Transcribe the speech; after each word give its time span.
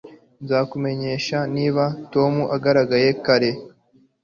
Nzakumenyesha 0.43 1.37
niba 1.55 1.83
Tom 2.13 2.33
agaragaye 2.55 3.09
kare 3.25 3.51